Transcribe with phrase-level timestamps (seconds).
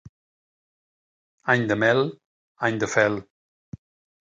[1.55, 2.03] Any de mel,
[2.71, 3.21] any de fel.